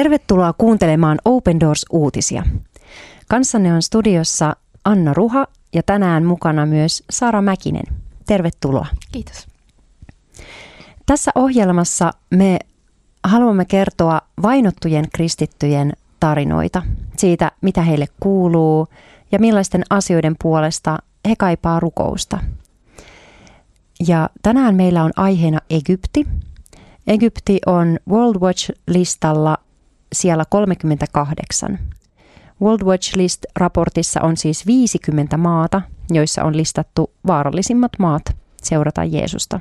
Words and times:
Tervetuloa 0.00 0.52
kuuntelemaan 0.58 1.18
Open 1.24 1.60
Doors-uutisia. 1.60 2.42
Kanssanne 3.28 3.74
on 3.74 3.82
studiossa 3.82 4.56
Anna 4.84 5.14
Ruha 5.14 5.46
ja 5.74 5.82
tänään 5.82 6.24
mukana 6.24 6.66
myös 6.66 7.04
Sara 7.10 7.42
Mäkinen. 7.42 7.84
Tervetuloa. 8.26 8.86
Kiitos. 9.12 9.48
Tässä 11.06 11.30
ohjelmassa 11.34 12.12
me 12.30 12.58
haluamme 13.24 13.64
kertoa 13.64 14.20
vainottujen 14.42 15.04
kristittyjen 15.12 15.92
tarinoita 16.20 16.82
siitä, 17.16 17.52
mitä 17.60 17.82
heille 17.82 18.06
kuuluu 18.20 18.86
ja 19.32 19.38
millaisten 19.38 19.82
asioiden 19.90 20.36
puolesta 20.42 20.98
he 21.28 21.36
kaipaa 21.36 21.80
rukousta. 21.80 22.38
Ja 24.08 24.30
tänään 24.42 24.74
meillä 24.74 25.04
on 25.04 25.12
aiheena 25.16 25.58
Egypti. 25.70 26.26
Egypti 27.06 27.60
on 27.66 27.98
World 28.08 28.40
Watch-listalla 28.40 29.56
siellä 30.12 30.44
38. 30.48 31.78
World 32.62 32.82
Watch 32.82 33.16
List-raportissa 33.16 34.20
on 34.22 34.36
siis 34.36 34.66
50 34.66 35.36
maata, 35.36 35.82
joissa 36.10 36.44
on 36.44 36.56
listattu 36.56 37.10
vaarallisimmat 37.26 37.92
maat 37.98 38.22
seurata 38.62 39.04
Jeesusta. 39.04 39.60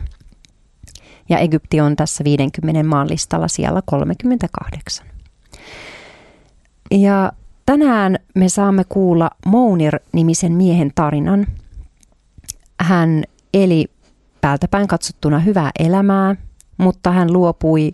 Ja 1.30 1.38
Egypti 1.38 1.82
on 1.82 1.96
tässä 1.96 2.24
50 2.24 2.84
maan 2.84 3.10
listalla 3.10 3.48
siellä 3.48 3.82
38. 3.86 5.08
Ja 6.92 7.32
tänään 7.66 8.20
me 8.36 8.50
saamme 8.50 8.84
kuulla 8.90 9.30
Mounir-nimisen 9.46 10.52
miehen 10.52 10.92
tarinan. 10.96 11.48
Hän 12.80 13.24
eli 13.54 13.86
päältäpäin 14.42 14.88
katsottuna 14.88 15.40
hyvää 15.40 15.72
elämää, 15.80 16.36
mutta 16.78 17.12
hän 17.12 17.34
luopui 17.34 17.92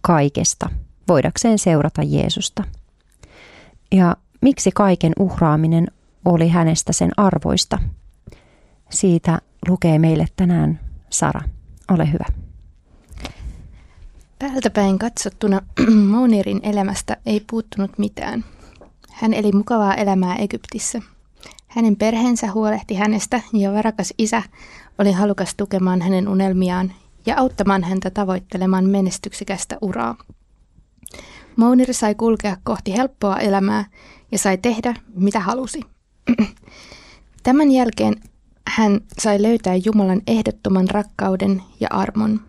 kaikesta 0.00 0.70
voidakseen 1.08 1.58
seurata 1.58 2.02
Jeesusta. 2.02 2.64
Ja 3.92 4.16
miksi 4.40 4.70
kaiken 4.74 5.12
uhraaminen 5.18 5.86
oli 6.24 6.48
hänestä 6.48 6.92
sen 6.92 7.10
arvoista? 7.16 7.78
Siitä 8.90 9.38
lukee 9.68 9.98
meille 9.98 10.26
tänään 10.36 10.80
Sara. 11.10 11.40
Ole 11.90 12.12
hyvä. 12.12 12.24
Päältäpäin 14.38 14.98
katsottuna 14.98 15.60
Monirin 16.10 16.60
elämästä 16.62 17.16
ei 17.26 17.44
puuttunut 17.50 17.98
mitään. 17.98 18.44
Hän 19.10 19.34
eli 19.34 19.52
mukavaa 19.52 19.94
elämää 19.94 20.36
Egyptissä. 20.36 21.02
Hänen 21.68 21.96
perheensä 21.96 22.52
huolehti 22.52 22.94
hänestä 22.94 23.40
ja 23.52 23.72
varakas 23.72 24.14
isä 24.18 24.42
oli 24.98 25.12
halukas 25.12 25.54
tukemaan 25.54 26.02
hänen 26.02 26.28
unelmiaan 26.28 26.92
ja 27.26 27.38
auttamaan 27.38 27.84
häntä 27.84 28.10
tavoittelemaan 28.10 28.84
menestyksekästä 28.84 29.78
uraa. 29.80 30.16
Mounir 31.56 31.94
sai 31.94 32.14
kulkea 32.14 32.56
kohti 32.64 32.96
helppoa 32.96 33.36
elämää 33.36 33.84
ja 34.32 34.38
sai 34.38 34.58
tehdä 34.58 34.94
mitä 35.14 35.40
halusi. 35.40 35.80
Tämän 37.42 37.70
jälkeen 37.70 38.14
hän 38.68 39.00
sai 39.18 39.42
löytää 39.42 39.74
Jumalan 39.84 40.22
ehdottoman 40.26 40.90
rakkauden 40.90 41.62
ja 41.80 41.88
armon. 41.90 42.40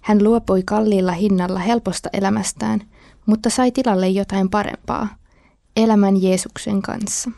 Hän 0.00 0.24
luopui 0.24 0.62
kalliilla 0.62 1.12
hinnalla 1.12 1.58
helposta 1.58 2.08
elämästään, 2.12 2.82
mutta 3.26 3.50
sai 3.50 3.70
tilalle 3.70 4.08
jotain 4.08 4.50
parempaa, 4.50 5.08
elämän 5.76 6.22
Jeesuksen 6.22 6.82
kanssa. 6.82 7.30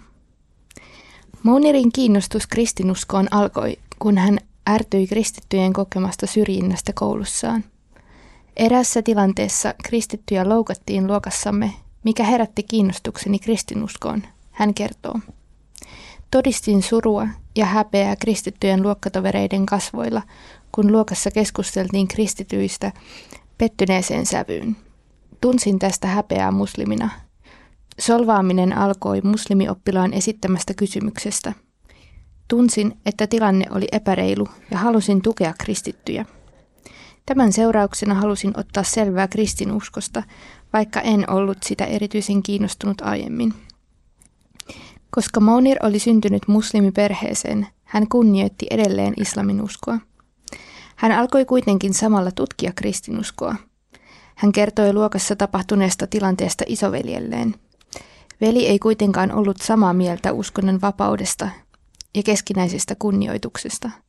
Mounirin 1.43 1.93
kiinnostus 1.93 2.47
kristinuskoon 2.47 3.29
alkoi, 3.31 3.79
kun 3.99 4.19
hän 4.19 4.39
ärtyi 4.71 5.07
kristittyjen 5.07 5.73
kokemasta 5.73 6.27
syrjinnästä 6.27 6.93
koulussaan. 6.95 7.65
Erässä 8.57 9.03
tilanteessa 9.03 9.75
kristittyjä 9.85 10.49
loukattiin 10.49 11.07
luokassamme, 11.07 11.73
mikä 12.05 12.25
herätti 12.25 12.63
kiinnostukseni 12.63 13.39
kristinuskoon, 13.39 14.23
hän 14.51 14.75
kertoo. 14.75 15.21
Todistin 16.31 16.83
surua 16.83 17.29
ja 17.57 17.67
häpeää 17.67 18.17
kristittyjen 18.17 18.83
luokkatovereiden 18.83 19.67
kasvoilla, 19.67 20.23
kun 20.73 20.93
luokassa 20.93 21.31
keskusteltiin 21.31 22.09
kristityistä 22.09 22.93
pettyneeseen 23.59 24.27
sävyyn. 24.27 24.77
Tunsin 25.41 25.79
tästä 25.79 26.07
häpeää 26.07 26.51
muslimina. 26.51 27.11
Solvaaminen 27.99 28.79
alkoi 28.79 29.21
muslimioppilaan 29.21 30.13
esittämästä 30.13 30.75
kysymyksestä. 30.75 31.53
Tunsin, 32.49 32.99
että 33.07 33.27
tilanne 33.27 33.65
oli 33.71 33.89
epäreilu 33.93 34.49
ja 34.71 34.79
halusin 34.79 35.23
tukea 35.23 35.55
kristittyjä. 35.59 36.27
Tämän 37.27 37.53
seurauksena 37.53 38.15
halusin 38.15 38.53
ottaa 38.57 38.83
selvää 38.83 39.29
kristinuskosta, 39.29 40.23
vaikka 40.73 41.01
en 41.01 41.31
ollut 41.31 41.63
sitä 41.63 41.85
erityisen 41.85 42.43
kiinnostunut 42.43 43.01
aiemmin. 43.01 43.55
Koska 45.11 45.41
Monir 45.41 45.77
oli 45.83 45.99
syntynyt 45.99 46.49
muslimiperheeseen, 46.49 47.67
hän 47.85 48.09
kunnioitti 48.09 48.67
edelleen 48.71 49.15
islamin 49.17 49.63
uskoa. 49.63 49.99
Hän 50.97 51.13
alkoi 51.13 51.45
kuitenkin 51.45 51.95
samalla 51.95 52.31
tutkia 52.31 52.73
kristinuskoa. 52.77 53.57
Hän 54.35 54.53
kertoi 54.53 54.93
luokassa 54.93 55.37
tapahtuneesta 55.37 56.07
tilanteesta 56.07 56.65
isoveljelleen. 56.67 57.55
Veli 58.41 58.67
ei 58.67 58.79
kuitenkaan 58.79 59.33
ollut 59.33 59.57
samaa 59.61 59.95
mieltä 59.95 60.33
uskonnon 60.33 60.81
vapaudesta 60.81 61.49
ja 62.15 62.23
keskinäisestä 62.23 62.95
kunnioituksesta– 62.99 63.91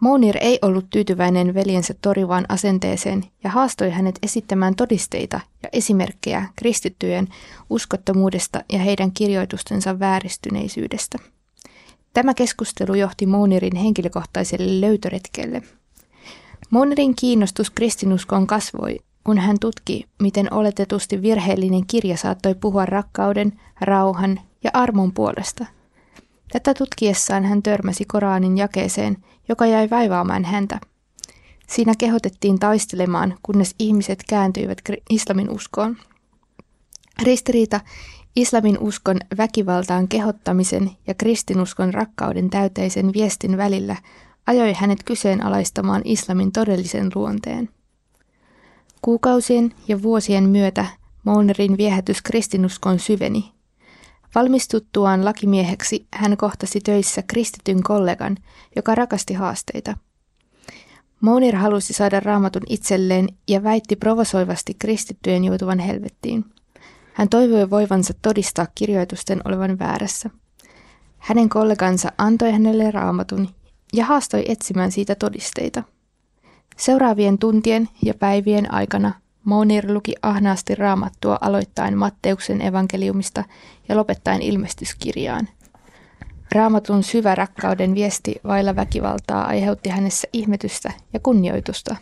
Mounir 0.00 0.36
ei 0.40 0.58
ollut 0.62 0.90
tyytyväinen 0.90 1.54
veljensä 1.54 1.94
torivaan 2.02 2.44
asenteeseen 2.48 3.24
ja 3.44 3.50
haastoi 3.50 3.90
hänet 3.90 4.18
esittämään 4.22 4.74
todisteita 4.74 5.40
ja 5.62 5.68
esimerkkejä 5.72 6.46
kristittyjen 6.56 7.28
uskottomuudesta 7.70 8.64
ja 8.72 8.78
heidän 8.78 9.12
kirjoitustensa 9.12 9.98
vääristyneisyydestä. 9.98 11.18
Tämä 12.12 12.34
keskustelu 12.34 12.94
johti 12.94 13.26
Mounirin 13.26 13.76
henkilökohtaiselle 13.76 14.80
löytöretkelle. 14.80 15.62
Mounirin 16.70 17.14
kiinnostus 17.16 17.70
kristinuskoon 17.70 18.46
kasvoi, 18.46 18.98
kun 19.24 19.38
hän 19.38 19.56
tutki, 19.60 20.04
miten 20.22 20.52
oletetusti 20.52 21.22
virheellinen 21.22 21.86
kirja 21.86 22.16
saattoi 22.16 22.54
puhua 22.54 22.86
rakkauden, 22.86 23.52
rauhan 23.80 24.40
ja 24.64 24.70
armon 24.74 25.12
puolesta– 25.12 25.66
Tätä 26.52 26.74
tutkiessaan 26.74 27.44
hän 27.44 27.62
törmäsi 27.62 28.04
Koranin 28.04 28.58
jakeeseen, 28.58 29.16
joka 29.48 29.66
jäi 29.66 29.90
vaivaamaan 29.90 30.44
häntä. 30.44 30.80
Siinä 31.66 31.92
kehotettiin 31.98 32.58
taistelemaan, 32.58 33.38
kunnes 33.42 33.74
ihmiset 33.78 34.18
kääntyivät 34.28 34.78
islamin 35.10 35.50
uskoon. 35.50 35.96
Ristiriita 37.22 37.80
islamin 38.36 38.78
uskon 38.78 39.16
väkivaltaan 39.38 40.08
kehottamisen 40.08 40.90
ja 41.06 41.14
kristinuskon 41.14 41.94
rakkauden 41.94 42.50
täyteisen 42.50 43.12
viestin 43.12 43.56
välillä 43.56 43.96
ajoi 44.46 44.72
hänet 44.72 45.02
kyseenalaistamaan 45.04 46.02
islamin 46.04 46.52
todellisen 46.52 47.10
luonteen. 47.14 47.68
Kuukausien 49.02 49.74
ja 49.88 50.02
vuosien 50.02 50.48
myötä 50.48 50.86
Mounerin 51.24 51.76
viehätys 51.76 52.22
kristinuskon 52.22 52.98
syveni– 52.98 53.52
Valmistuttuaan 54.34 55.24
lakimieheksi 55.24 56.06
hän 56.12 56.36
kohtasi 56.36 56.80
töissä 56.80 57.22
kristityn 57.22 57.82
kollegan, 57.82 58.36
joka 58.76 58.94
rakasti 58.94 59.34
haasteita. 59.34 59.96
Mounir 61.20 61.56
halusi 61.56 61.92
saada 61.92 62.20
raamatun 62.20 62.62
itselleen 62.68 63.28
ja 63.48 63.62
väitti 63.62 63.96
provosoivasti 63.96 64.74
kristittyjen 64.74 65.44
joutuvan 65.44 65.78
helvettiin. 65.78 66.44
Hän 67.14 67.28
toivoi 67.28 67.70
voivansa 67.70 68.14
todistaa 68.22 68.66
kirjoitusten 68.74 69.40
olevan 69.44 69.78
väärässä. 69.78 70.30
Hänen 71.18 71.48
kollegansa 71.48 72.12
antoi 72.18 72.52
hänelle 72.52 72.90
raamatun 72.90 73.48
ja 73.92 74.04
haastoi 74.04 74.44
etsimään 74.48 74.92
siitä 74.92 75.14
todisteita. 75.14 75.82
Seuraavien 76.76 77.38
tuntien 77.38 77.88
ja 78.02 78.14
päivien 78.14 78.72
aikana 78.74 79.19
Mounir 79.44 79.92
luki 79.92 80.14
ahnaasti 80.22 80.74
raamattua 80.74 81.38
aloittain 81.40 81.98
Matteuksen 81.98 82.62
evankeliumista 82.62 83.44
ja 83.88 83.96
lopettaen 83.96 84.42
ilmestyskirjaan. 84.42 85.48
Raamatun 86.54 87.02
syvä 87.02 87.34
rakkauden 87.34 87.94
viesti 87.94 88.34
vailla 88.44 88.76
väkivaltaa 88.76 89.44
aiheutti 89.44 89.88
hänessä 89.88 90.28
ihmetystä 90.32 90.92
ja 91.12 91.20
kunnioitusta. 91.20 91.96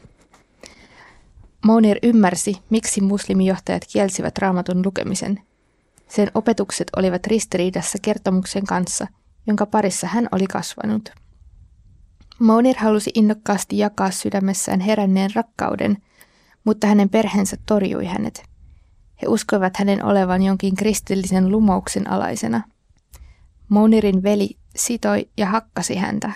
Mounir 1.65 1.99
ymmärsi, 2.03 2.57
miksi 2.71 3.01
muslimijohtajat 3.01 3.83
kielsivät 3.93 4.39
raamatun 4.39 4.83
lukemisen. 4.85 5.41
Sen 6.09 6.31
opetukset 6.35 6.87
olivat 6.97 7.27
ristiriidassa 7.27 7.99
kertomuksen 8.03 8.65
kanssa, 8.65 9.07
jonka 9.47 9.67
parissa 9.67 10.07
hän 10.07 10.29
oli 10.33 10.47
kasvanut. 10.47 11.09
Mounir 12.39 12.77
halusi 12.79 13.11
innokkaasti 13.15 13.79
jakaa 13.79 14.11
sydämessään 14.11 14.81
heränneen 14.81 15.31
rakkauden– 15.35 15.97
mutta 16.69 16.87
hänen 16.87 17.09
perheensä 17.09 17.57
torjui 17.67 18.05
hänet. 18.05 18.43
He 19.23 19.29
uskoivat 19.29 19.77
hänen 19.77 20.05
olevan 20.05 20.43
jonkin 20.43 20.75
kristillisen 20.75 21.53
lumouksen 21.53 22.11
alaisena. 22.11 22.63
Monirin 23.69 24.23
veli 24.23 24.57
sitoi 24.77 25.29
ja 25.37 25.47
hakkasi 25.47 25.97
häntä. 25.97 26.33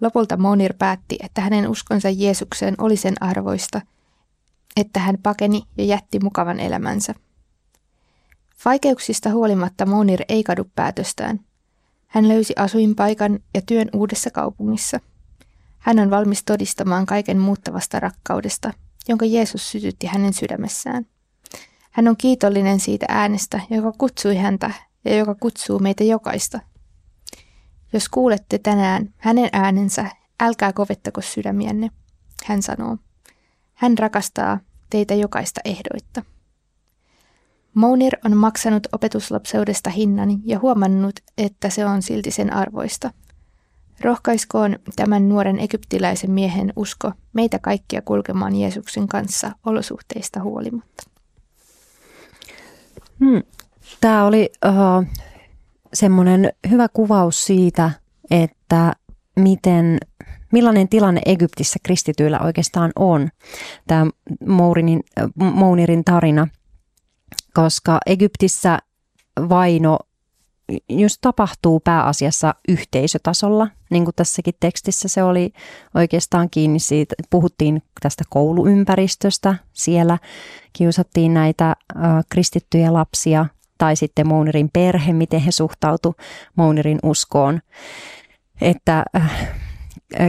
Lopulta 0.00 0.36
Monir 0.36 0.74
päätti, 0.78 1.16
että 1.22 1.40
hänen 1.40 1.68
uskonsa 1.68 2.10
Jeesukseen 2.10 2.74
oli 2.78 2.96
sen 2.96 3.22
arvoista, 3.22 3.80
että 4.76 5.00
hän 5.00 5.18
pakeni 5.22 5.62
ja 5.78 5.84
jätti 5.84 6.18
mukavan 6.18 6.60
elämänsä. 6.60 7.14
Vaikeuksista 8.64 9.30
huolimatta 9.30 9.86
Monir 9.86 10.20
ei 10.28 10.42
kadu 10.44 10.64
päätöstään. 10.74 11.40
Hän 12.06 12.28
löysi 12.28 12.54
asuinpaikan 12.56 13.38
ja 13.54 13.62
työn 13.66 13.88
uudessa 13.92 14.30
kaupungissa. 14.30 15.00
Hän 15.78 15.98
on 15.98 16.10
valmis 16.10 16.44
todistamaan 16.44 17.06
kaiken 17.06 17.38
muuttavasta 17.38 18.00
rakkaudesta, 18.00 18.72
jonka 19.08 19.24
Jeesus 19.24 19.70
sytytti 19.70 20.06
hänen 20.06 20.32
sydämessään. 20.32 21.06
Hän 21.90 22.08
on 22.08 22.16
kiitollinen 22.16 22.80
siitä 22.80 23.06
äänestä, 23.08 23.60
joka 23.70 23.92
kutsui 23.98 24.36
häntä 24.36 24.70
ja 25.04 25.16
joka 25.16 25.34
kutsuu 25.34 25.78
meitä 25.78 26.04
jokaista. 26.04 26.60
Jos 27.92 28.08
kuulette 28.08 28.58
tänään 28.58 29.14
hänen 29.16 29.48
äänensä, 29.52 30.10
älkää 30.40 30.72
kovettako 30.72 31.20
sydämienne, 31.20 31.90
hän 32.44 32.62
sanoo. 32.62 32.96
Hän 33.74 33.98
rakastaa 33.98 34.60
teitä 34.90 35.14
jokaista 35.14 35.60
ehdoitta. 35.64 36.22
Mounir 37.74 38.16
on 38.24 38.36
maksanut 38.36 38.86
opetuslapseudesta 38.92 39.90
hinnan 39.90 40.48
ja 40.48 40.58
huomannut, 40.58 41.20
että 41.38 41.70
se 41.70 41.86
on 41.86 42.02
silti 42.02 42.30
sen 42.30 42.52
arvoista. 42.52 43.10
Rohkaiskoon 44.00 44.78
tämän 44.96 45.28
nuoren 45.28 45.60
egyptiläisen 45.60 46.30
miehen 46.30 46.72
usko 46.76 47.12
meitä 47.32 47.58
kaikkia 47.58 48.02
kulkemaan 48.02 48.56
Jeesuksen 48.56 49.08
kanssa 49.08 49.50
olosuhteista 49.66 50.42
huolimatta. 50.42 51.02
Hmm. 53.20 53.42
Tämä 54.00 54.24
oli 54.24 54.50
uh, 54.66 55.06
semmoinen 55.94 56.52
hyvä 56.70 56.88
kuvaus 56.88 57.44
siitä, 57.44 57.90
että 58.30 58.92
miten, 59.36 59.98
millainen 60.52 60.88
tilanne 60.88 61.20
Egyptissä 61.26 61.78
kristityillä 61.82 62.40
oikeastaan 62.40 62.92
on. 62.96 63.28
Tämä 63.86 64.06
Mourinin, 64.46 65.00
Mounirin 65.34 66.04
tarina, 66.04 66.48
koska 67.54 67.98
Egyptissä 68.06 68.78
vaino 69.48 69.98
just 70.88 71.18
tapahtuu 71.20 71.80
pääasiassa 71.80 72.54
yhteisötasolla, 72.68 73.68
niin 73.90 74.04
kuin 74.04 74.14
tässäkin 74.14 74.54
tekstissä 74.60 75.08
se 75.08 75.22
oli 75.22 75.52
oikeastaan 75.94 76.50
kiinni 76.50 76.78
siitä, 76.78 77.14
puhuttiin 77.30 77.82
tästä 78.00 78.24
kouluympäristöstä, 78.30 79.54
siellä 79.72 80.18
kiusattiin 80.72 81.34
näitä 81.34 81.68
äh, 81.68 82.24
kristittyjä 82.30 82.92
lapsia 82.92 83.46
tai 83.78 83.96
sitten 83.96 84.28
Mounirin 84.28 84.70
perhe, 84.72 85.12
miten 85.12 85.40
he 85.40 85.50
suhtautu 85.50 86.14
Mounirin 86.56 86.98
uskoon, 87.02 87.60
että 88.60 89.04
äh, 89.16 89.48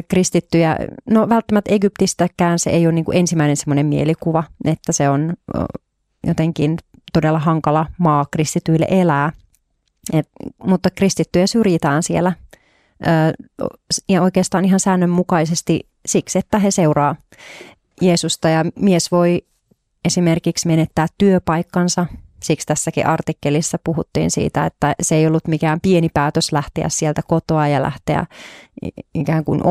kristittyjä, 0.08 0.78
no 1.10 1.30
välttämättä 1.30 1.74
Egyptistäkään 1.74 2.60
se 2.60 2.70
ei 2.70 2.88
ole 2.88 2.94
niin 2.94 3.06
kuin 3.06 3.18
ensimmäinen 3.18 3.58
semmoinen 3.58 3.86
mielikuva, 3.86 4.44
että 4.66 4.92
se 4.92 5.10
on 5.10 5.34
jotenkin 6.28 6.78
todella 7.14 7.40
hankala 7.40 7.86
maa 7.98 8.26
kristityille 8.32 8.88
elää– 8.90 9.32
et, 10.14 10.30
mutta 10.64 10.90
kristittyjä 10.90 11.48
syrjitään 11.48 12.04
siellä 12.04 12.34
ö, 13.08 13.66
ja 14.10 14.22
oikeastaan 14.22 14.66
ihan 14.66 14.80
säännönmukaisesti 14.80 15.90
siksi, 16.06 16.40
että 16.40 16.60
he 16.60 16.72
seuraa 16.72 17.16
Jeesusta 18.02 18.50
ja 18.50 18.66
mies 18.80 19.12
voi 19.12 19.42
esimerkiksi 20.06 20.68
menettää 20.68 21.08
työpaikkansa. 21.18 22.06
Siksi 22.44 22.68
tässäkin 22.68 23.08
artikkelissa 23.08 23.78
puhuttiin 23.84 24.32
siitä, 24.32 24.66
että 24.66 24.96
se 25.02 25.16
ei 25.16 25.28
ollut 25.28 25.48
mikään 25.48 25.82
pieni 25.82 26.10
päätös 26.14 26.52
lähteä 26.52 26.90
sieltä 26.90 27.22
kotoa 27.28 27.68
ja 27.68 27.82
lähteä 27.82 28.26
ikään 29.14 29.46
kuin 29.46 29.62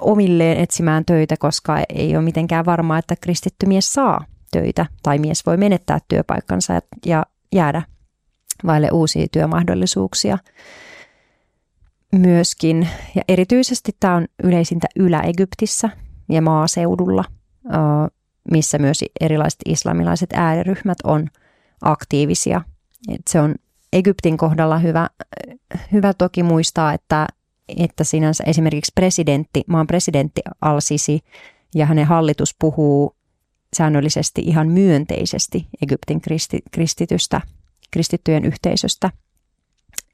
omilleen 0.00 0.56
etsimään 0.56 1.04
töitä, 1.04 1.36
koska 1.38 1.78
ei 1.88 2.16
ole 2.16 2.24
mitenkään 2.24 2.66
varmaa, 2.66 2.98
että 2.98 3.16
kristitty 3.20 3.66
mies 3.66 3.92
saa 3.92 4.24
töitä 4.52 4.86
tai 5.02 5.18
mies 5.18 5.46
voi 5.46 5.56
menettää 5.56 5.98
työpaikkansa 6.08 6.80
ja 7.06 7.26
jäädä 7.54 7.82
vaille 8.66 8.88
uusia 8.92 9.26
työmahdollisuuksia 9.32 10.38
myöskin. 12.12 12.88
Ja 13.14 13.22
erityisesti 13.28 13.96
tämä 14.00 14.14
on 14.14 14.26
yleisintä 14.42 14.86
Ylä-Egyptissä 14.96 15.90
ja 16.28 16.42
maaseudulla, 16.42 17.24
missä 18.50 18.78
myös 18.78 19.04
erilaiset 19.20 19.60
islamilaiset 19.66 20.30
ääriryhmät 20.32 20.98
on 21.04 21.28
aktiivisia. 21.80 22.60
Et 23.08 23.20
se 23.28 23.40
on 23.40 23.54
Egyptin 23.92 24.36
kohdalla 24.36 24.78
hyvä, 24.78 25.08
hyvä 25.92 26.14
toki 26.14 26.42
muistaa, 26.42 26.92
että, 26.92 27.26
että 27.68 28.04
sinänsä 28.04 28.44
esimerkiksi 28.46 28.92
presidentti, 28.94 29.64
maan 29.66 29.86
presidentti 29.86 30.40
Al-Sisi 30.60 31.20
ja 31.74 31.86
hänen 31.86 32.06
hallitus 32.06 32.54
puhuu 32.58 33.16
säännöllisesti 33.76 34.42
ihan 34.44 34.68
myönteisesti 34.68 35.66
Egyptin 35.82 36.20
kristi, 36.20 36.60
kristitystä 36.70 37.40
kristittyjen 37.90 38.44
yhteisöstä. 38.44 39.10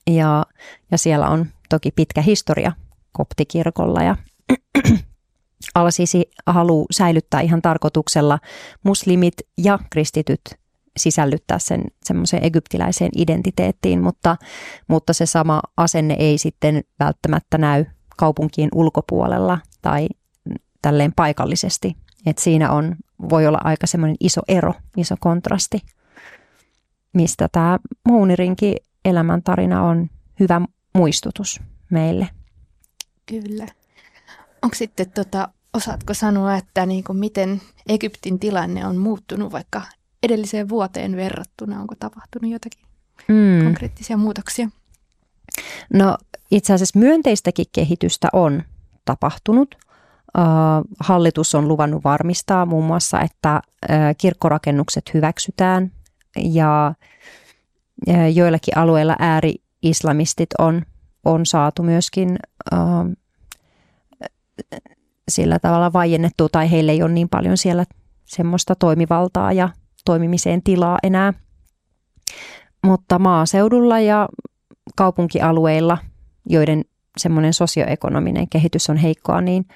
Ja, 0.06 0.46
ja 0.90 0.98
siellä 0.98 1.28
on 1.28 1.46
toki 1.68 1.90
pitkä 1.90 2.22
historia 2.22 2.72
koptikirkolla 3.12 4.02
ja 4.02 4.16
Al-Sisi 5.74 6.30
haluaa 6.46 6.86
säilyttää 6.90 7.40
ihan 7.40 7.62
tarkoituksella 7.62 8.38
muslimit 8.82 9.34
ja 9.58 9.78
kristityt 9.90 10.40
sisällyttää 10.96 11.58
sen 11.58 11.84
semmoiseen 12.04 12.44
egyptiläiseen 12.44 13.10
identiteettiin, 13.16 14.02
mutta, 14.02 14.36
mutta 14.88 15.12
se 15.12 15.26
sama 15.26 15.60
asenne 15.76 16.16
ei 16.18 16.38
sitten 16.38 16.84
välttämättä 17.00 17.58
näy 17.58 17.84
kaupunkien 18.16 18.68
ulkopuolella 18.74 19.58
tai 19.82 20.08
tälleen 20.82 21.12
paikallisesti. 21.16 21.96
Et 22.26 22.38
siinä 22.38 22.70
on, 22.70 22.96
voi 23.30 23.46
olla 23.46 23.60
aika 23.64 23.86
semmoinen 23.86 24.16
iso 24.20 24.40
ero, 24.48 24.74
iso 24.96 25.14
kontrasti 25.20 25.82
mistä 27.12 27.48
tämä 27.52 27.78
Mounirinkin 28.08 28.76
elämäntarina 29.04 29.82
on 29.82 30.10
hyvä 30.40 30.60
muistutus 30.94 31.60
meille. 31.90 32.28
Kyllä. 33.26 33.66
Onko 34.62 34.74
sitten, 34.74 35.10
tota, 35.10 35.48
osaatko 35.74 36.14
sanoa, 36.14 36.56
että 36.56 36.86
niin 36.86 37.04
kuin 37.04 37.18
miten 37.18 37.60
Egyptin 37.88 38.38
tilanne 38.38 38.86
on 38.86 38.96
muuttunut 38.96 39.52
vaikka 39.52 39.82
edelliseen 40.22 40.68
vuoteen 40.68 41.16
verrattuna? 41.16 41.80
Onko 41.80 41.94
tapahtunut 41.98 42.50
jotakin 42.50 42.86
mm. 43.28 43.64
konkreettisia 43.64 44.16
muutoksia? 44.16 44.68
No 45.92 46.16
itse 46.50 46.72
asiassa 46.72 46.98
myönteistäkin 46.98 47.66
kehitystä 47.72 48.28
on 48.32 48.62
tapahtunut. 49.04 49.74
Hallitus 51.00 51.54
on 51.54 51.68
luvannut 51.68 52.04
varmistaa 52.04 52.66
muun 52.66 52.84
muassa, 52.84 53.20
että 53.20 53.62
kirkkorakennukset 54.18 55.14
hyväksytään 55.14 55.92
ja 56.36 56.94
joillakin 58.34 58.78
alueilla 58.78 59.16
ääri-islamistit 59.18 60.50
on, 60.58 60.82
on 61.24 61.46
saatu 61.46 61.82
myöskin 61.82 62.38
äh, 62.72 62.80
sillä 65.28 65.58
tavalla 65.58 65.92
vajennettua 65.92 66.48
tai 66.52 66.70
heillä 66.70 66.92
ei 66.92 67.02
ole 67.02 67.12
niin 67.12 67.28
paljon 67.28 67.56
siellä 67.56 67.84
semmoista 68.24 68.74
toimivaltaa 68.74 69.52
ja 69.52 69.68
toimimiseen 70.04 70.62
tilaa 70.62 70.98
enää. 71.02 71.32
Mutta 72.84 73.18
maaseudulla 73.18 74.00
ja 74.00 74.28
kaupunkialueilla, 74.96 75.98
joiden 76.46 76.84
semmoinen 77.16 77.54
sosioekonominen 77.54 78.48
kehitys 78.48 78.90
on 78.90 78.96
heikkoa, 78.96 79.40
niin, 79.40 79.66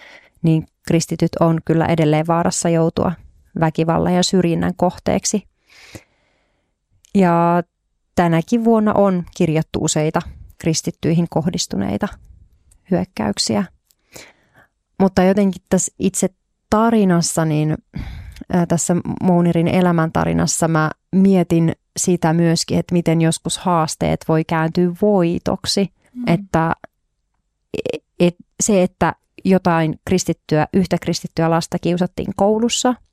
niin 0.42 0.66
kristityt 0.88 1.30
on 1.40 1.60
kyllä 1.64 1.86
edelleen 1.86 2.26
vaarassa 2.26 2.68
joutua 2.68 3.12
väkivallan 3.60 4.14
ja 4.14 4.22
syrjinnän 4.22 4.72
kohteeksi– 4.76 5.42
ja 7.16 7.62
tänäkin 8.14 8.64
vuonna 8.64 8.92
on 8.92 9.24
kirjattu 9.36 9.78
useita 9.82 10.20
kristittyihin 10.58 11.26
kohdistuneita 11.30 12.08
hyökkäyksiä. 12.90 13.64
Mutta 15.00 15.22
jotenkin 15.22 15.62
tässä 15.68 15.94
itse 15.98 16.28
tarinassa, 16.70 17.44
niin 17.44 17.74
tässä 18.68 18.96
Mounirin 19.22 19.68
elämäntarinassa 19.68 20.68
mä 20.68 20.90
mietin 21.12 21.72
sitä 21.96 22.32
myöskin, 22.32 22.78
että 22.78 22.92
miten 22.92 23.20
joskus 23.20 23.58
haasteet 23.58 24.24
voi 24.28 24.44
kääntyä 24.44 24.92
voitoksi. 25.02 25.92
Mm. 26.14 26.22
Että 26.26 26.72
et, 28.20 28.36
se, 28.60 28.82
että 28.82 29.12
jotain 29.44 30.00
kristittyä, 30.04 30.68
yhtä 30.74 30.98
kristittyä 30.98 31.50
lasta 31.50 31.78
kiusattiin 31.78 32.32
koulussa– 32.36 32.94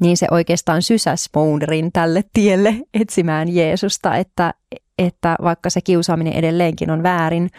niin 0.00 0.16
se 0.16 0.26
oikeastaan 0.30 0.82
sysäsi 0.82 1.30
Mounderin 1.34 1.92
tälle 1.92 2.24
tielle 2.32 2.74
etsimään 2.94 3.48
Jeesusta, 3.48 4.16
että, 4.16 4.54
että 4.98 5.36
vaikka 5.42 5.70
se 5.70 5.80
kiusaaminen 5.80 6.32
edelleenkin 6.32 6.90
on 6.90 7.02
väärin, 7.02 7.50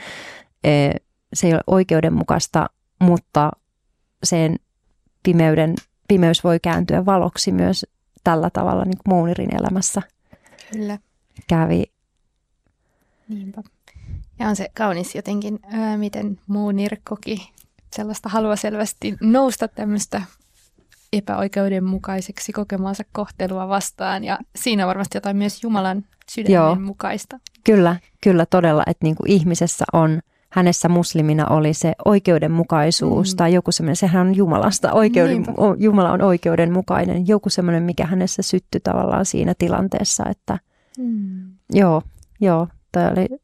se 1.33 1.47
ei 1.47 1.53
ole 1.53 1.61
oikeudenmukaista, 1.67 2.69
mutta 2.99 3.51
sen 4.23 4.55
pimeyden, 5.23 5.75
pimeys 6.07 6.43
voi 6.43 6.59
kääntyä 6.59 7.05
valoksi 7.05 7.51
myös 7.51 7.85
tällä 8.23 8.49
tavalla 8.49 8.85
niin 8.85 8.97
kuin 8.97 9.15
Mounirin 9.15 9.55
elämässä 9.55 10.01
Kyllä. 10.71 10.97
kävi. 11.47 11.83
Niinpä. 13.29 13.63
Ja 14.39 14.47
on 14.47 14.55
se 14.55 14.69
kaunis 14.73 15.15
jotenkin, 15.15 15.59
miten 15.97 16.39
Mounir 16.47 16.97
koki 17.09 17.51
sellaista 17.95 18.29
halua 18.29 18.55
selvästi 18.55 19.15
nousta 19.21 19.67
tämmöistä 19.67 20.21
epäoikeudenmukaiseksi 21.17 22.51
kokemansa 22.51 23.03
kohtelua 23.11 23.67
vastaan 23.67 24.23
ja 24.23 24.39
siinä 24.55 24.83
on 24.83 24.87
varmasti 24.87 25.17
jotain 25.17 25.37
myös 25.37 25.63
Jumalan 25.63 26.03
sydämen 26.31 26.53
Joo. 26.53 26.75
mukaista. 26.75 27.39
Kyllä, 27.63 27.95
kyllä 28.23 28.45
todella, 28.45 28.83
että 28.87 29.05
niin 29.05 29.15
kuin 29.15 29.31
ihmisessä 29.31 29.85
on, 29.93 30.19
hänessä 30.49 30.89
muslimina 30.89 31.47
oli 31.47 31.73
se 31.73 31.93
oikeudenmukaisuus 32.05 33.33
mm. 33.33 33.37
tai 33.37 33.53
joku 33.53 33.71
semmoinen, 33.71 33.95
sehän 33.95 34.27
on 34.27 34.35
Jumalasta, 34.35 34.93
oikeuden, 34.93 35.45
Jumala 35.77 36.11
on 36.11 36.21
oikeudenmukainen, 36.21 37.27
joku 37.27 37.49
semmoinen, 37.49 37.83
mikä 37.83 38.05
hänessä 38.05 38.41
syttyi 38.41 38.81
tavallaan 38.83 39.25
siinä 39.25 39.53
tilanteessa, 39.57 40.23
että 40.29 40.59
mm. 40.97 41.51
joo, 41.73 42.01
joo, 42.41 42.67
toi 42.91 43.03
oli 43.07 43.39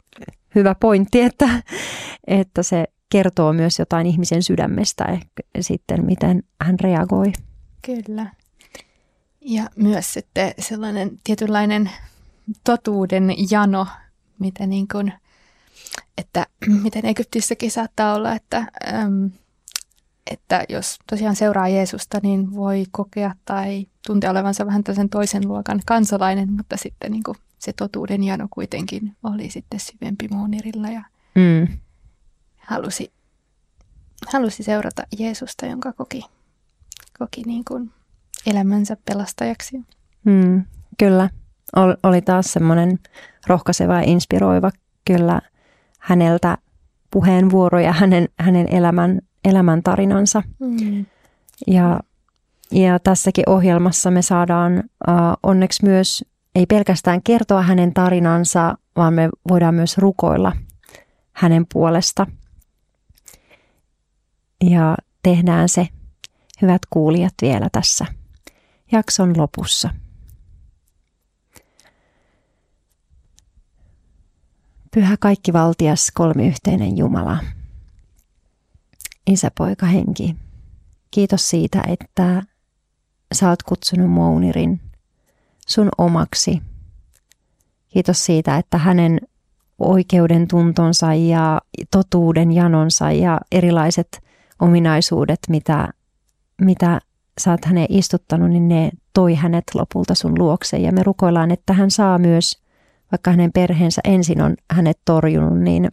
hyvä 0.55 0.75
pointti, 0.79 1.21
että, 1.21 1.49
että 2.27 2.63
se 2.63 2.85
kertoo 3.11 3.53
myös 3.53 3.79
jotain 3.79 4.07
ihmisen 4.07 4.43
sydämestä 4.43 5.05
ehkä 5.05 5.43
sitten, 5.59 6.05
miten 6.05 6.43
hän 6.61 6.79
reagoi. 6.79 7.31
Kyllä. 7.81 8.31
Ja 9.41 9.69
myös 9.75 10.13
sitten 10.13 10.53
sellainen 10.59 11.19
tietynlainen 11.23 11.91
totuuden 12.63 13.35
jano, 13.51 13.87
mitä 14.39 14.65
niin 14.67 14.87
kuin, 14.87 15.13
että 16.17 16.47
miten 16.83 17.05
Egyptissäkin 17.05 17.71
saattaa 17.71 18.13
olla, 18.15 18.33
että, 18.33 18.57
äm, 18.93 19.31
että 20.31 20.65
jos 20.69 20.99
tosiaan 21.09 21.35
seuraa 21.35 21.67
Jeesusta, 21.67 22.19
niin 22.23 22.55
voi 22.55 22.85
kokea 22.91 23.35
tai 23.45 23.87
tuntea 24.07 24.31
olevansa 24.31 24.65
vähän 24.65 24.83
tällaisen 24.83 25.09
toisen 25.09 25.47
luokan 25.47 25.81
kansalainen, 25.85 26.53
mutta 26.53 26.77
sitten 26.77 27.11
niin 27.11 27.23
kuin 27.23 27.37
se 27.59 27.73
totuuden 27.73 28.23
jano 28.23 28.47
kuitenkin 28.49 29.15
oli 29.23 29.49
sitten 29.49 29.79
syvempi 29.79 30.27
Muunirilla 30.27 30.87
ja 30.87 31.03
mm. 31.35 31.67
halusi, 32.57 33.11
halusi 34.33 34.63
seurata 34.63 35.03
Jeesusta, 35.19 35.65
jonka 35.65 35.93
koki, 35.93 36.25
koki 37.21 37.41
niin 37.45 37.65
kuin 37.65 37.91
elämänsä 38.45 38.97
pelastajaksi. 39.05 39.81
Mm, 40.23 40.63
kyllä, 40.97 41.29
oli 42.03 42.21
taas 42.21 42.53
semmoinen 42.53 42.99
rohkaiseva 43.47 43.93
ja 43.93 44.01
inspiroiva 44.01 44.71
kyllä 45.05 45.41
häneltä 45.99 46.57
puheenvuoro 47.11 47.79
ja 47.79 47.91
hänen, 47.91 48.29
hänen 48.39 48.67
elämän, 48.73 49.21
elämän 49.45 49.83
tarinansa. 49.83 50.43
Mm. 50.59 51.05
Ja, 51.67 51.99
ja 52.71 52.99
tässäkin 52.99 53.49
ohjelmassa 53.49 54.11
me 54.11 54.21
saadaan 54.21 54.77
uh, 54.77 55.13
onneksi 55.43 55.85
myös 55.85 56.25
ei 56.55 56.65
pelkästään 56.65 57.23
kertoa 57.23 57.61
hänen 57.61 57.93
tarinansa, 57.93 58.77
vaan 58.95 59.13
me 59.13 59.29
voidaan 59.49 59.75
myös 59.75 59.97
rukoilla 59.97 60.51
hänen 61.33 61.65
puolesta. 61.73 62.27
Ja 64.63 64.97
tehdään 65.23 65.69
se, 65.69 65.87
hyvät 66.61 66.81
kuulijat, 66.89 67.33
vielä 67.41 67.69
tässä 67.71 68.05
jakson 68.91 69.37
lopussa. 69.37 69.89
Pyhä 74.93 75.17
kaikki 75.19 75.53
valtias 75.53 76.11
kolmiyhteinen 76.13 76.97
Jumala. 76.97 77.37
Isä, 79.27 79.51
poika, 79.57 79.85
henki. 79.85 80.35
Kiitos 81.11 81.49
siitä, 81.49 81.83
että 81.87 82.43
sä 83.33 83.49
oot 83.49 83.63
kutsunut 83.63 84.11
Mounirin 84.11 84.81
sun 85.67 85.89
omaksi. 85.97 86.61
Kiitos 87.87 88.25
siitä, 88.25 88.57
että 88.57 88.77
hänen 88.77 89.19
oikeuden 89.79 90.47
tuntonsa 90.47 91.13
ja 91.13 91.61
totuuden 91.91 92.51
janonsa 92.51 93.11
ja 93.11 93.39
erilaiset 93.51 94.23
ominaisuudet, 94.59 95.39
mitä, 95.49 95.89
mitä 96.61 96.99
sä 97.41 97.51
oot 97.51 97.65
häneen 97.65 97.87
istuttanut, 97.89 98.49
niin 98.49 98.67
ne 98.67 98.91
toi 99.13 99.35
hänet 99.35 99.63
lopulta 99.73 100.15
sun 100.15 100.39
luokse. 100.39 100.77
Ja 100.77 100.91
me 100.91 101.03
rukoillaan, 101.03 101.51
että 101.51 101.73
hän 101.73 101.91
saa 101.91 102.17
myös, 102.17 102.61
vaikka 103.11 103.31
hänen 103.31 103.51
perheensä 103.51 104.01
ensin 104.03 104.41
on 104.41 104.55
hänet 104.71 104.99
torjunut, 105.05 105.59
niin 105.59 105.89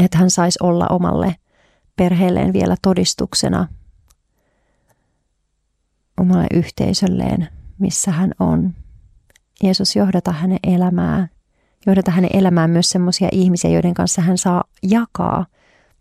että 0.00 0.18
hän 0.18 0.30
saisi 0.30 0.58
olla 0.62 0.86
omalle 0.90 1.36
perheelleen 1.96 2.52
vielä 2.52 2.76
todistuksena 2.82 3.68
omalle 6.20 6.46
yhteisölleen– 6.54 7.48
missä 7.82 8.10
hän 8.10 8.32
on. 8.38 8.74
Jeesus, 9.62 9.96
johdata 9.96 10.32
hänen 10.32 10.58
elämää. 10.62 11.28
Johdata 11.86 12.10
hänen 12.10 12.30
elämään 12.32 12.70
myös 12.70 12.90
sellaisia 12.90 13.28
ihmisiä, 13.32 13.70
joiden 13.70 13.94
kanssa 13.94 14.22
hän 14.22 14.38
saa 14.38 14.64
jakaa 14.82 15.46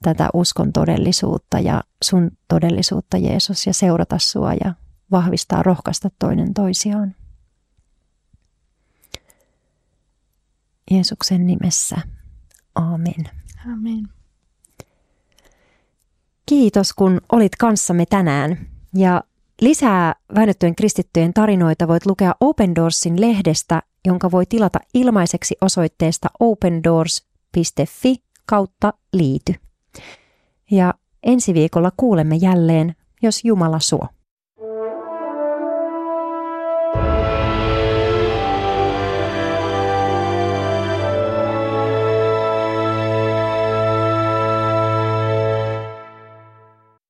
tätä 0.01 0.29
uskon 0.33 0.73
todellisuutta 0.73 1.59
ja 1.59 1.83
sun 2.03 2.31
todellisuutta, 2.47 3.17
Jeesus, 3.17 3.67
ja 3.67 3.73
seurata 3.73 4.19
sua 4.19 4.53
ja 4.53 4.73
vahvistaa, 5.11 5.63
rohkaista 5.63 6.09
toinen 6.19 6.53
toisiaan. 6.53 7.15
Jeesuksen 10.91 11.47
nimessä. 11.47 11.97
Amen. 12.75 13.29
Amen. 13.73 14.07
Kiitos, 16.45 16.93
kun 16.93 17.21
olit 17.31 17.55
kanssamme 17.55 18.05
tänään. 18.05 18.57
Ja 18.95 19.23
Lisää 19.61 20.15
väännettyjen 20.35 20.75
kristittyjen 20.75 21.33
tarinoita 21.33 21.87
voit 21.87 22.05
lukea 22.05 22.35
Open 22.39 22.75
Doorsin 22.75 23.21
lehdestä, 23.21 23.81
jonka 24.05 24.31
voi 24.31 24.45
tilata 24.45 24.79
ilmaiseksi 24.93 25.55
osoitteesta 25.61 26.27
opendoors.fi 26.39 28.15
kautta 28.45 28.93
liity. 29.13 29.55
Ja 30.71 30.93
ensi 31.23 31.53
viikolla 31.53 31.91
kuulemme 31.97 32.35
jälleen, 32.35 32.95
jos 33.21 33.43
Jumala 33.43 33.79
suo. 33.79 34.07